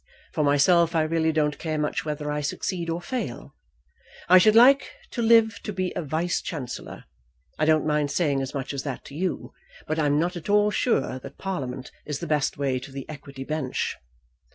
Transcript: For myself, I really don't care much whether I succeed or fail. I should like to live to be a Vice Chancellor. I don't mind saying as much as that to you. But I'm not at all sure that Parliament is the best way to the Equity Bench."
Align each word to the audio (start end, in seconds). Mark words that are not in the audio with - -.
For 0.33 0.43
myself, 0.43 0.95
I 0.95 1.03
really 1.03 1.31
don't 1.31 1.59
care 1.59 1.77
much 1.77 2.05
whether 2.05 2.31
I 2.31 2.41
succeed 2.41 2.89
or 2.89 3.03
fail. 3.03 3.53
I 4.27 4.39
should 4.39 4.55
like 4.55 4.91
to 5.11 5.21
live 5.21 5.59
to 5.61 5.71
be 5.71 5.93
a 5.95 6.01
Vice 6.01 6.41
Chancellor. 6.41 7.03
I 7.59 7.65
don't 7.65 7.85
mind 7.85 8.09
saying 8.09 8.41
as 8.41 8.55
much 8.55 8.73
as 8.73 8.81
that 8.81 9.05
to 9.05 9.13
you. 9.15 9.53
But 9.85 9.99
I'm 9.99 10.17
not 10.17 10.35
at 10.35 10.49
all 10.49 10.71
sure 10.71 11.19
that 11.19 11.37
Parliament 11.37 11.91
is 12.03 12.17
the 12.17 12.25
best 12.25 12.57
way 12.57 12.79
to 12.79 12.91
the 12.91 13.07
Equity 13.07 13.43
Bench." 13.43 13.95